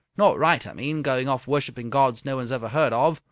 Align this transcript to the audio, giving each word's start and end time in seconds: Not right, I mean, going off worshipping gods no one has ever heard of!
Not 0.17 0.39
right, 0.39 0.65
I 0.65 0.73
mean, 0.73 1.03
going 1.03 1.27
off 1.29 1.45
worshipping 1.45 1.91
gods 1.91 2.25
no 2.25 2.37
one 2.37 2.41
has 2.41 2.51
ever 2.51 2.69
heard 2.69 2.91
of! 2.91 3.19